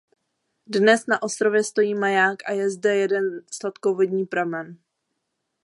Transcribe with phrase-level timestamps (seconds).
[0.67, 4.77] Dnes na ostrově stojí maják a je zde jeden sladkovodní pramen.